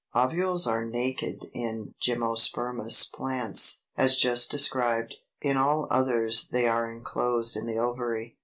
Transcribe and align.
]318. 0.13 0.39
Ovules 0.41 0.65
are 0.65 0.83
naked 0.83 1.45
in 1.53 1.93
gymnospermous 2.01 3.13
plants 3.13 3.83
(as 3.95 4.17
just 4.17 4.49
described), 4.49 5.13
in 5.43 5.57
all 5.57 5.87
others 5.91 6.47
they 6.47 6.67
are 6.67 6.91
enclosed 6.91 7.55
in 7.55 7.67
the 7.67 7.77
ovary. 7.77 8.35